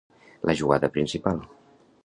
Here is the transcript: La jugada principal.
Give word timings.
La 0.49 0.55
jugada 0.61 0.89
principal. 0.97 1.47